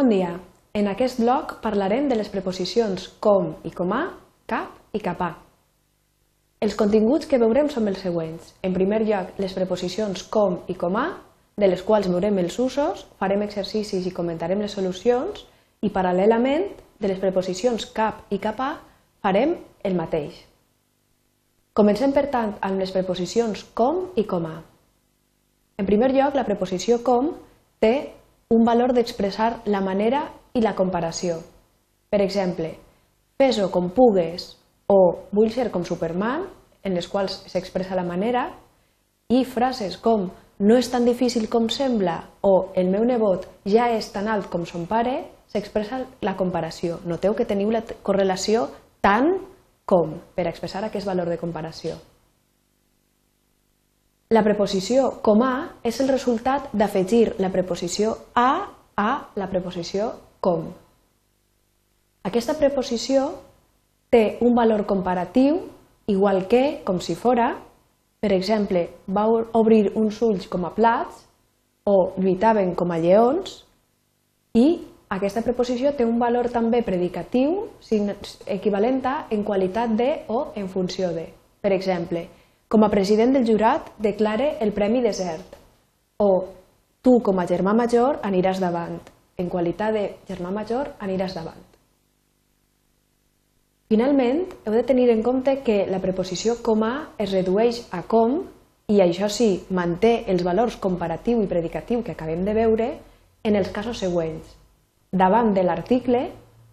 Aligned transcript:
Bon 0.00 0.08
dia. 0.08 0.38
En 0.72 0.86
aquest 0.88 1.18
bloc 1.20 1.58
parlarem 1.60 2.06
de 2.08 2.16
les 2.16 2.30
preposicions 2.32 3.02
com 3.20 3.50
i 3.68 3.70
comà, 3.76 3.98
cap 4.48 4.96
i 4.96 5.00
capà. 5.04 5.26
Els 6.64 6.72
continguts 6.82 7.28
que 7.28 7.36
veurem 7.42 7.66
són 7.68 7.90
els 7.90 8.00
següents. 8.00 8.54
En 8.64 8.72
primer 8.72 9.02
lloc, 9.04 9.34
les 9.36 9.52
preposicions 9.52 10.22
com 10.32 10.54
i 10.72 10.76
comà, 10.82 11.02
de 11.60 11.68
les 11.68 11.82
quals 11.84 12.08
veurem 12.08 12.40
els 12.40 12.56
usos, 12.64 13.02
farem 13.20 13.44
exercicis 13.44 14.06
i 14.08 14.12
comentarem 14.16 14.62
les 14.64 14.72
solucions 14.78 15.42
i, 15.84 15.90
paral·lelament, 15.92 16.64
de 16.96 17.10
les 17.12 17.20
preposicions 17.20 17.84
cap 17.92 18.22
i 18.32 18.38
capà, 18.40 18.70
farem 19.20 19.52
el 19.84 19.98
mateix. 20.00 20.38
Comencem, 21.76 22.16
per 22.16 22.30
tant, 22.32 22.56
amb 22.64 22.80
les 22.80 22.96
preposicions 22.96 23.66
com 23.76 24.06
i 24.16 24.24
comà. 24.24 24.54
En 25.76 25.92
primer 25.92 26.08
lloc, 26.16 26.40
la 26.40 26.48
preposició 26.48 27.02
com 27.04 27.34
té 27.84 28.19
un 28.50 28.64
valor 28.64 28.90
d'expressar 28.92 29.60
la 29.70 29.80
manera 29.80 30.24
i 30.58 30.60
la 30.60 30.74
comparació. 30.74 31.36
Per 32.10 32.18
exemple, 32.24 32.72
fes-ho 33.38 33.68
com 33.70 33.92
pugues 33.94 34.56
o 34.90 34.96
vull 35.30 35.52
ser 35.54 35.68
com 35.70 35.84
Superman, 35.86 36.48
en 36.82 36.98
les 36.98 37.06
quals 37.06 37.44
s'expressa 37.46 37.94
la 37.94 38.02
manera, 38.08 38.48
i 39.30 39.44
frases 39.46 39.94
com 40.02 40.26
no 40.58 40.76
és 40.76 40.90
tan 40.90 41.06
difícil 41.06 41.46
com 41.48 41.70
sembla 41.70 42.16
o 42.42 42.72
el 42.74 42.90
meu 42.90 43.06
nebot 43.06 43.46
ja 43.70 43.86
és 43.94 44.10
tan 44.10 44.26
alt 44.26 44.50
com 44.50 44.66
son 44.66 44.90
pare, 44.90 45.20
s'expressa 45.46 46.02
la 46.26 46.34
comparació. 46.34 46.98
Noteu 47.06 47.38
que 47.38 47.46
teniu 47.46 47.70
la 47.70 47.84
correlació 48.02 48.66
tant 49.00 49.36
com 49.86 50.18
per 50.34 50.50
expressar 50.50 50.82
aquest 50.82 51.06
valor 51.06 51.30
de 51.30 51.38
comparació. 51.38 52.02
La 54.30 54.44
preposició 54.46 55.08
com 55.26 55.40
a 55.42 55.54
és 55.82 55.96
el 55.98 56.06
resultat 56.06 56.68
d'afegir 56.70 57.32
la 57.42 57.48
preposició 57.50 58.12
a 58.38 58.68
a 58.94 59.08
la 59.34 59.48
preposició 59.50 60.12
com. 60.38 60.68
Aquesta 62.22 62.54
preposició 62.54 63.24
té 64.14 64.38
un 64.46 64.54
valor 64.54 64.86
comparatiu 64.86 65.58
igual 66.06 66.46
que, 66.46 66.62
com 66.86 67.02
si 67.02 67.18
fora, 67.18 67.56
per 68.22 68.30
exemple, 68.38 68.86
va 69.10 69.26
obrir 69.58 69.90
uns 69.98 70.22
ulls 70.22 70.46
com 70.46 70.62
a 70.68 70.74
plats 70.78 71.26
o 71.90 72.12
lluitaven 72.14 72.76
com 72.78 72.94
a 72.94 73.02
lleons 73.02 73.64
i 74.54 74.68
aquesta 75.10 75.42
preposició 75.42 75.90
té 75.98 76.06
un 76.06 76.22
valor 76.22 76.52
també 76.54 76.84
predicatiu 76.86 77.64
equivalent 78.46 79.02
a 79.10 79.24
en 79.34 79.42
qualitat 79.42 79.98
de 79.98 80.12
o 80.28 80.52
en 80.54 80.70
funció 80.70 81.10
de. 81.18 81.32
Per 81.60 81.74
exemple, 81.74 82.28
com 82.70 82.84
a 82.86 82.88
president 82.88 83.32
del 83.34 83.48
jurat, 83.48 83.88
declare 83.98 84.52
el 84.62 84.70
Premi 84.70 85.00
Desert. 85.02 85.56
O 86.22 86.28
tu, 87.02 87.16
com 87.18 87.40
a 87.42 87.46
germà 87.50 87.74
major, 87.74 88.20
aniràs 88.22 88.60
davant. 88.62 89.00
En 89.42 89.48
qualitat 89.50 89.96
de 89.96 90.04
germà 90.28 90.52
major, 90.54 90.92
aniràs 91.02 91.34
davant. 91.34 91.58
Finalment, 93.90 94.44
heu 94.62 94.76
de 94.76 94.84
tenir 94.86 95.08
en 95.10 95.24
compte 95.26 95.56
que 95.66 95.80
la 95.90 95.98
preposició 95.98 96.60
com 96.62 96.86
a 96.86 96.92
es 97.18 97.34
redueix 97.34 97.82
a 97.90 98.04
com 98.06 98.38
i 98.86 99.02
això 99.02 99.26
sí, 99.26 99.64
manté 99.74 100.20
els 100.30 100.46
valors 100.46 100.78
comparatiu 100.78 101.42
i 101.42 101.50
predicatiu 101.50 102.04
que 102.06 102.14
acabem 102.14 102.46
de 102.46 102.54
veure 102.54 102.90
en 103.42 103.58
els 103.58 103.74
casos 103.74 103.98
següents. 103.98 104.46
Davant 105.10 105.50
de 105.58 105.66
l'article, 105.66 106.28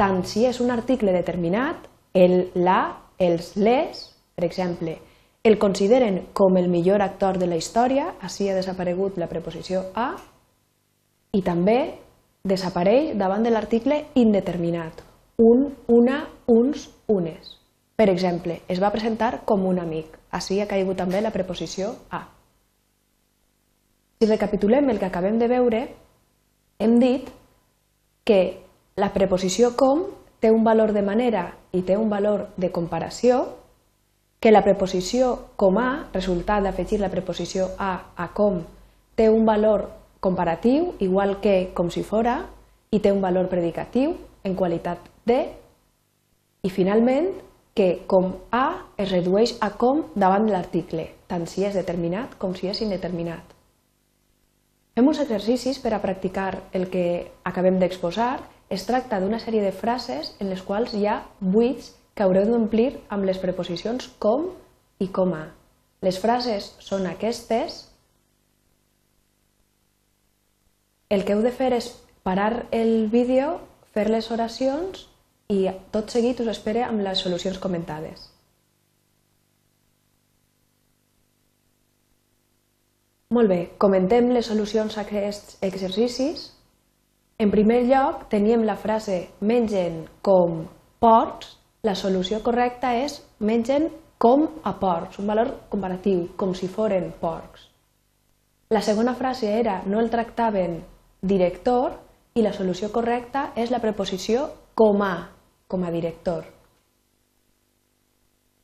tant 0.00 0.24
si 0.24 0.48
és 0.48 0.64
un 0.64 0.72
article 0.72 1.12
determinat, 1.12 1.84
el, 2.16 2.48
la, 2.56 2.80
els, 3.20 3.58
les, 3.60 4.06
per 4.32 4.48
exemple, 4.48 4.96
el 5.42 5.58
consideren 5.58 6.28
com 6.32 6.56
el 6.56 6.68
millor 6.68 7.02
actor 7.02 7.38
de 7.38 7.48
la 7.50 7.56
història, 7.58 8.12
així 8.22 8.48
ha 8.48 8.54
desaparegut 8.54 9.18
la 9.18 9.26
preposició 9.26 9.88
a, 9.98 10.12
i 11.34 11.42
també 11.42 11.98
desapareix 12.46 13.16
davant 13.18 13.42
de 13.42 13.50
l'article 13.50 14.04
indeterminat, 14.14 15.02
un, 15.42 15.72
una, 15.88 16.26
uns, 16.46 16.90
unes. 17.10 17.56
Per 17.96 18.08
exemple, 18.10 18.60
es 18.68 18.80
va 18.82 18.92
presentar 18.94 19.42
com 19.44 19.66
un 19.66 19.80
amic, 19.82 20.14
així 20.30 20.60
ha 20.60 20.68
caigut 20.70 21.00
també 21.02 21.20
la 21.20 21.34
preposició 21.34 21.94
a. 22.10 22.22
Si 24.20 24.28
recapitulem 24.30 24.90
el 24.90 25.00
que 25.00 25.10
acabem 25.10 25.38
de 25.38 25.48
veure, 25.50 25.82
hem 26.78 26.98
dit 27.02 27.30
que 28.24 28.62
la 28.94 29.10
preposició 29.10 29.72
com 29.74 30.06
té 30.38 30.50
un 30.54 30.62
valor 30.62 30.92
de 30.94 31.02
manera 31.02 31.48
i 31.72 31.82
té 31.82 31.96
un 31.98 32.10
valor 32.10 32.46
de 32.56 32.70
comparació 32.70 33.42
que 34.42 34.50
la 34.50 34.64
preposició 34.66 35.36
com 35.54 35.78
a, 35.78 36.08
resultat 36.10 36.64
d'afegir 36.66 36.98
la 36.98 37.12
preposició 37.12 37.68
a 37.78 37.92
a 38.18 38.32
com, 38.34 38.64
té 39.14 39.28
un 39.30 39.46
valor 39.46 39.86
comparatiu, 40.18 40.96
igual 40.98 41.36
que 41.40 41.70
com 41.78 41.92
si 41.94 42.02
fora, 42.02 42.40
i 42.90 42.98
té 42.98 43.12
un 43.14 43.22
valor 43.22 43.46
predicatiu 43.46 44.16
en 44.42 44.58
qualitat 44.58 44.98
de, 45.30 45.44
i 46.66 46.70
finalment 46.74 47.30
que 47.78 48.02
com 48.10 48.34
a 48.50 48.82
es 48.98 49.14
redueix 49.14 49.54
a 49.62 49.70
com 49.78 50.04
davant 50.18 50.50
de 50.50 50.56
l'article, 50.56 51.06
tant 51.30 51.46
si 51.46 51.62
és 51.62 51.78
determinat 51.78 52.34
com 52.42 52.58
si 52.58 52.66
és 52.66 52.82
indeterminat. 52.82 53.46
Fem 54.98 55.06
uns 55.06 55.22
exercicis 55.22 55.78
per 55.78 55.94
a 55.94 56.02
practicar 56.02 56.64
el 56.74 56.90
que 56.90 57.30
acabem 57.48 57.78
d'exposar. 57.78 58.42
Es 58.68 58.84
tracta 58.90 59.22
d'una 59.22 59.38
sèrie 59.40 59.62
de 59.62 59.72
frases 59.72 60.34
en 60.40 60.50
les 60.50 60.66
quals 60.66 60.92
hi 60.98 61.06
ha 61.06 61.22
buits 61.40 61.94
que 62.14 62.24
haureu 62.24 62.46
d'omplir 62.48 62.90
amb 63.14 63.24
les 63.28 63.40
preposicions 63.40 64.08
com 64.22 64.50
i 65.00 65.08
com 65.08 65.32
a. 65.36 65.46
Les 66.02 66.18
frases 66.18 66.72
són 66.82 67.06
aquestes. 67.06 67.78
El 71.12 71.24
que 71.24 71.36
heu 71.36 71.42
de 71.44 71.52
fer 71.54 71.72
és 71.76 71.92
parar 72.26 72.66
el 72.72 73.08
vídeo, 73.12 73.56
fer 73.94 74.08
les 74.10 74.30
oracions 74.34 75.06
i 75.52 75.64
tot 75.94 76.12
seguit 76.12 76.40
us 76.40 76.50
espere 76.52 76.84
amb 76.84 77.04
les 77.04 77.20
solucions 77.24 77.58
comentades. 77.62 78.28
Molt 83.32 83.48
bé, 83.48 83.60
comentem 83.80 84.28
les 84.34 84.50
solucions 84.50 84.98
a 84.98 85.06
aquests 85.06 85.56
exercicis. 85.64 86.50
En 87.40 87.50
primer 87.50 87.80
lloc, 87.88 88.26
teníem 88.28 88.66
la 88.68 88.76
frase 88.76 89.22
mengen 89.40 90.02
com 90.20 90.66
porcs 91.00 91.54
la 91.82 91.96
solució 91.98 92.38
correcta 92.46 92.92
és 92.94 93.16
mengen 93.42 93.88
com 94.22 94.44
a 94.62 94.72
porcs, 94.78 95.18
un 95.18 95.26
valor 95.26 95.48
comparatiu, 95.70 96.28
com 96.38 96.54
si 96.54 96.68
foren 96.70 97.08
porcs. 97.18 97.64
La 98.70 98.82
segona 98.86 99.16
frase 99.18 99.50
era 99.58 99.80
no 99.86 99.98
el 99.98 100.10
tractaven 100.10 100.78
director 101.20 101.96
i 102.38 102.44
la 102.46 102.52
solució 102.54 102.92
correcta 102.94 103.48
és 103.58 103.72
la 103.74 103.80
preposició 103.82 104.46
com 104.78 105.02
a, 105.02 105.26
com 105.66 105.82
a 105.82 105.90
director. 105.90 106.46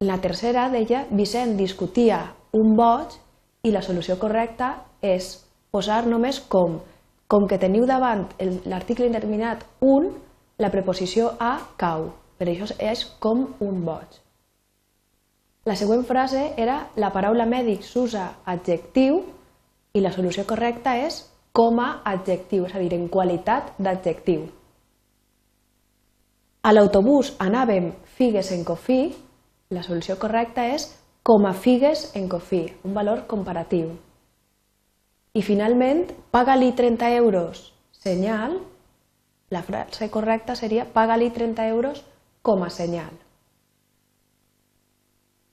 La 0.00 0.16
tercera 0.24 0.70
deia 0.72 1.04
Vicent 1.10 1.54
discutia 1.60 2.22
un 2.56 2.72
boig 2.80 3.12
i 3.62 3.74
la 3.76 3.84
solució 3.84 4.16
correcta 4.18 4.72
és 5.04 5.36
posar 5.70 6.06
només 6.08 6.40
com. 6.40 6.80
Com 7.28 7.46
que 7.46 7.60
teniu 7.60 7.84
davant 7.86 8.24
l'article 8.64 9.06
indeterminat 9.06 9.68
un, 9.84 10.10
la 10.58 10.72
preposició 10.72 11.36
a 11.38 11.58
cau. 11.76 12.08
Per 12.38 12.48
això 12.48 12.68
és 12.78 13.04
com 13.22 13.46
un 13.60 13.84
boig. 13.86 14.18
La 15.64 15.76
següent 15.78 16.02
frase 16.04 16.48
era 16.58 16.88
la 16.98 17.12
paraula 17.14 17.46
mèdic 17.46 17.84
s'usa 17.86 18.24
adjectiu 18.50 19.20
i 19.94 20.00
la 20.02 20.10
solució 20.10 20.42
correcta 20.48 20.96
és 20.98 21.20
com 21.52 21.78
a 21.78 22.02
adjectiu, 22.08 22.64
és 22.66 22.74
a 22.74 22.80
dir, 22.80 22.94
en 22.96 23.06
qualitat 23.12 23.74
d'adjectiu. 23.78 24.48
A 26.62 26.72
l'autobús 26.72 27.34
anàvem 27.42 27.92
figues 28.16 28.50
en 28.54 28.64
cofí, 28.64 29.12
la 29.70 29.82
solució 29.82 30.16
correcta 30.18 30.66
és 30.72 30.88
com 31.22 31.46
a 31.46 31.52
figues 31.54 32.08
en 32.18 32.28
cofí, 32.28 32.64
un 32.82 32.94
valor 32.94 33.26
comparatiu. 33.30 33.92
I 35.34 35.42
finalment, 35.42 36.08
paga-li 36.30 36.72
30 36.76 37.14
euros, 37.16 37.72
senyal, 37.92 38.58
la 39.50 39.62
frase 39.62 40.10
correcta 40.10 40.56
seria 40.56 40.88
paga-li 40.92 41.30
30 41.30 41.68
euros 41.68 42.02
com 42.42 42.62
a 42.66 42.70
senyal. 42.70 43.12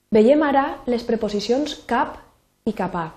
Veiem 0.10 0.42
ara 0.42 0.66
les 0.90 1.06
preposicions 1.06 1.76
cap 1.90 2.18
i 2.66 2.74
capà. 2.74 3.12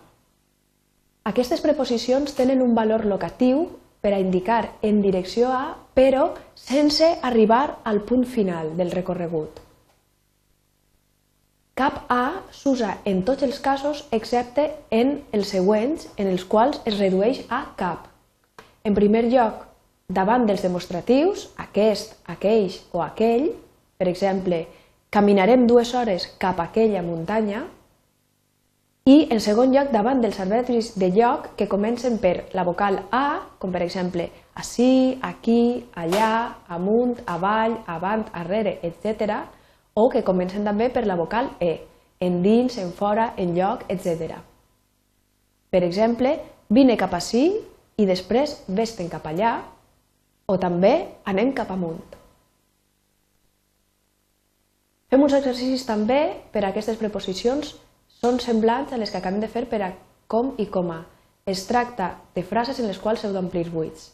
Aquestes 1.24 1.62
preposicions 1.64 2.34
tenen 2.36 2.60
un 2.60 2.74
valor 2.76 3.06
locatiu 3.08 3.64
per 4.02 4.12
a 4.12 4.20
indicar 4.20 4.74
en 4.82 5.00
direcció 5.00 5.48
a, 5.54 5.76
però 5.94 6.32
sense 6.58 7.08
arribar 7.22 7.78
al 7.84 8.02
punt 8.04 8.26
final 8.26 8.74
del 8.76 8.90
recorregut. 8.90 9.62
Cap 11.78 12.02
a 12.12 12.42
s'usa 12.52 12.98
en 13.08 13.22
tots 13.24 13.46
els 13.46 13.60
casos 13.64 14.04
excepte 14.12 14.66
en 14.90 15.14
els 15.32 15.54
següents 15.54 16.10
en 16.20 16.28
els 16.28 16.44
quals 16.44 16.82
es 16.84 16.98
redueix 16.98 17.46
a 17.48 17.62
cap. 17.78 18.10
En 18.84 18.92
primer 18.98 19.24
lloc, 19.32 19.62
davant 20.12 20.44
dels 20.44 20.60
demostratius, 20.60 21.46
aquest, 21.56 22.18
aquells 22.28 22.82
o 22.92 23.00
aquell, 23.00 23.52
per 24.02 24.10
exemple, 24.10 24.64
caminarem 25.14 25.68
dues 25.70 25.94
hores 25.94 26.26
cap 26.42 26.58
a 26.58 26.64
aquella 26.72 27.04
muntanya, 27.06 27.62
I, 29.02 29.26
en 29.34 29.40
segon 29.42 29.72
lloc, 29.74 29.88
davant 29.90 30.20
dels 30.22 30.38
adverbis 30.42 30.92
de 30.98 31.08
lloc 31.10 31.48
que 31.58 31.66
comencen 31.66 32.20
per 32.22 32.48
la 32.54 32.62
vocal 32.62 33.00
A, 33.10 33.42
com 33.58 33.72
per 33.74 33.82
exemple 33.82 34.28
ací, 34.58 35.18
aquí, 35.22 35.84
allà, 35.98 36.54
amunt, 36.70 37.16
avall, 37.26 37.74
avant, 37.86 38.22
arrere, 38.30 38.76
etc., 38.86 39.40
o 39.94 40.08
que 40.08 40.22
comencen 40.22 40.62
també 40.66 40.86
per 40.90 41.02
la 41.06 41.18
vocal 41.18 41.50
E, 41.58 41.72
endins, 42.22 42.78
en 42.78 42.94
fora, 42.94 43.32
en 43.36 43.56
lloc, 43.58 43.82
etc. 43.90 44.38
Per 45.70 45.82
exemple, 45.82 46.36
vine 46.70 46.98
cap 46.98 47.14
ací 47.18 47.44
i 47.98 48.06
després 48.06 48.60
vesten 48.66 49.10
cap 49.10 49.26
allà, 49.26 49.60
o 50.46 50.58
també 50.58 50.94
anem 51.26 51.54
cap 51.58 51.70
amunt. 51.74 52.21
Fem 55.12 55.20
uns 55.20 55.34
exercicis 55.36 55.82
també 55.84 56.22
per 56.54 56.62
a 56.62 56.70
aquestes 56.70 56.96
preposicions 56.96 57.74
són 58.22 58.38
semblants 58.40 58.94
a 58.96 58.98
les 59.00 59.10
que 59.12 59.18
acabem 59.18 59.42
de 59.42 59.50
fer 59.54 59.66
per 59.68 59.80
a 59.84 59.90
com 60.34 60.54
i 60.56 60.64
com 60.72 60.88
a. 60.88 61.02
Es 61.44 61.66
tracta 61.68 62.06
de 62.32 62.40
frases 62.48 62.80
en 62.80 62.88
les 62.88 63.00
quals 63.02 63.20
heu 63.26 63.34
d'omplir 63.34 63.66
buits. 63.74 64.06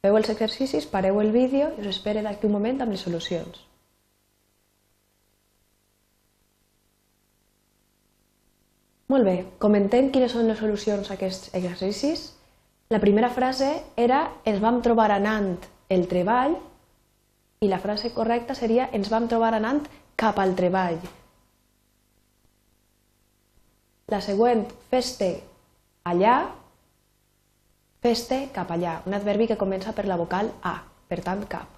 Feu 0.00 0.16
els 0.16 0.30
exercicis, 0.32 0.86
pareu 0.88 1.20
el 1.20 1.34
vídeo 1.36 1.68
i 1.76 1.82
us 1.82 1.90
espero 1.90 2.22
d'aquí 2.24 2.48
un 2.48 2.54
moment 2.56 2.80
amb 2.80 2.96
les 2.96 3.04
solucions. 3.04 3.60
Molt 9.12 9.28
bé, 9.28 9.36
comentem 9.60 10.08
quines 10.16 10.32
són 10.32 10.48
les 10.48 10.64
solucions 10.64 11.12
a 11.12 11.18
aquests 11.20 11.52
exercicis. 11.60 12.24
La 12.88 13.04
primera 13.04 13.28
frase 13.28 13.74
era 14.00 14.24
ens 14.48 14.64
vam 14.64 14.80
trobar 14.80 15.12
anant 15.12 15.58
el 15.92 16.08
treball 16.08 16.56
i 17.60 17.68
la 17.68 17.84
frase 17.84 18.16
correcta 18.16 18.56
seria 18.56 18.88
ens 18.96 19.12
vam 19.12 19.28
trobar 19.28 19.52
anant 19.52 19.84
cap 20.18 20.38
al 20.42 20.56
treball. 20.58 20.98
La 24.10 24.18
següent, 24.24 24.64
feste 24.90 25.28
allà, 26.10 26.36
feste 28.02 28.40
cap 28.54 28.72
allà, 28.74 28.96
un 29.06 29.14
adverbi 29.14 29.46
que 29.46 29.58
comença 29.60 29.94
per 29.94 30.08
la 30.10 30.16
vocal 30.18 30.50
A, 30.66 30.74
per 31.06 31.20
tant 31.22 31.44
cap. 31.46 31.70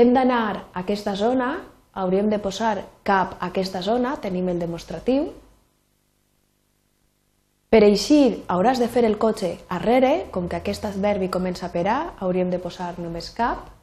Hem 0.00 0.14
d'anar 0.16 0.40
a 0.46 0.56
aquesta 0.80 1.16
zona, 1.16 1.50
hauríem 1.92 2.32
de 2.32 2.40
posar 2.40 2.78
cap 3.04 3.36
a 3.36 3.50
aquesta 3.50 3.84
zona, 3.84 4.16
tenim 4.20 4.48
el 4.48 4.62
demostratiu. 4.62 5.28
Per 7.68 7.84
eixir 7.84 8.44
hauràs 8.48 8.80
de 8.80 8.88
fer 8.88 9.04
el 9.04 9.20
cotxe 9.20 9.56
arrere, 9.68 10.30
com 10.32 10.48
que 10.48 10.56
aquest 10.62 10.88
adverbi 10.88 11.28
comença 11.28 11.68
per 11.72 11.88
A, 11.90 12.02
hauríem 12.24 12.48
de 12.52 12.62
posar 12.62 12.94
només 12.96 13.32
cap. 13.36 13.75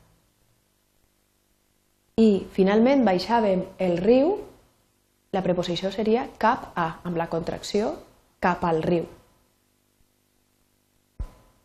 I 2.22 2.46
finalment 2.54 3.02
baixàvem 3.08 3.64
el 3.82 3.96
riu, 3.98 4.36
la 5.34 5.42
preposició 5.42 5.90
seria 5.90 6.28
cap 6.38 6.68
a, 6.78 7.00
amb 7.02 7.18
la 7.18 7.26
contracció 7.32 7.96
cap 8.44 8.62
al 8.70 8.84
riu. 8.86 9.08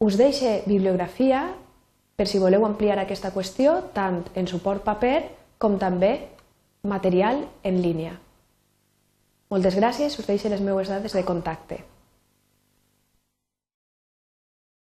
Us 0.01 0.17
deixe 0.17 0.63
bibliografia 0.65 1.43
per 2.17 2.25
si 2.31 2.41
voleu 2.41 2.65
ampliar 2.65 2.97
aquesta 3.03 3.35
qüestió 3.35 3.75
tant 3.93 4.23
en 4.35 4.49
suport 4.49 4.87
paper 4.87 5.19
com 5.61 5.77
també 5.77 6.15
material 6.81 7.45
en 7.69 7.83
línia. 7.85 8.15
Moltes 9.53 9.77
gràcies, 9.77 10.17
us 10.17 10.27
deixo 10.27 10.49
les 10.49 10.65
meues 10.65 10.89
dades 10.89 11.13
de 11.13 11.25
contacte. 11.29 11.83